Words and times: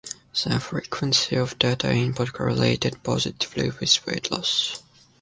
The 0.45 0.59
frequency 0.59 1.35
of 1.35 1.59
data 1.59 1.91
input 1.93 2.33
correlated 2.33 3.03
positively 3.03 3.69
with 3.69 4.03
weight 4.07 4.31
loss. 4.31 4.81